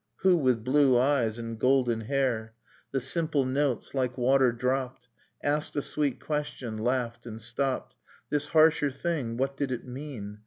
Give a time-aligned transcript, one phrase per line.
[0.21, 2.55] Who, with blue eyes and golden hair?...
[2.89, 5.07] The simple notes like water dropped,
[5.43, 7.95] Asked a sweet question, laughed, and stopped..
[8.31, 10.39] This harsher thing— what did it mean?